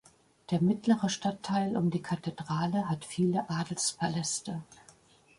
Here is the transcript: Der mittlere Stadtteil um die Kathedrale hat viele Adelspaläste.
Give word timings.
Der 0.49 0.59
mittlere 0.61 1.09
Stadtteil 1.09 1.77
um 1.77 1.91
die 1.91 2.01
Kathedrale 2.01 2.89
hat 2.89 3.05
viele 3.05 3.47
Adelspaläste. 3.51 4.63